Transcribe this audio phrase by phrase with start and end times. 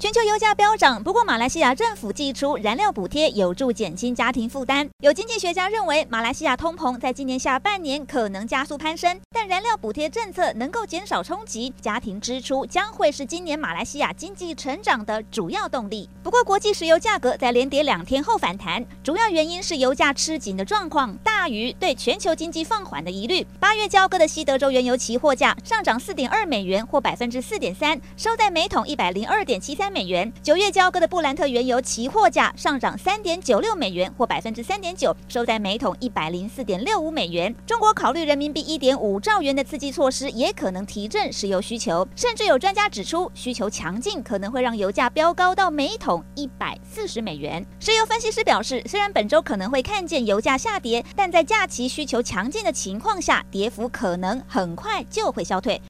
[0.00, 4.88] 全球油价飙涨，不过马来西亚政府祭出燃料补贴，有助减轻家庭负担。
[5.02, 16.08] 有经济学家认为，马来西亚通膨在今年下半年可能加速攀升，但燃料补贴政策能够减少冲击，家庭支出将会是今年马来西亚经济成长的主要动力。
[16.22, 23.46] 不过，国际石油价格在连跌两天后反弹，主要原因是油价吃紧的状况大于对全球经济放缓的疑虑。
[23.60, 30.32] 八月交割的西德州原油期货价上涨四点二美元，或百分之四点三，收在每桶一百零二点七三美元。
[30.42, 37.54] 九月交割的布兰特原油期货价上涨三点九六美元，或百分之三点九，收在每桶一百零四点六五美元。
[37.66, 42.06] 中国考虑人民币一点五兆元的刺激措施，也可能提振石油需求。
[42.16, 47.64] 甚至有专家指出，需求强劲可能会让油价飙高到每桶一百四十美元。
[47.78, 55.78] 石油分析师表示，虽然本周可能会看见油价下跌，但在假期需求强劲的情况下，跌幅可能很快就会消退。